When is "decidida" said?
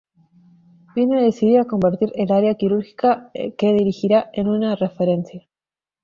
1.21-1.61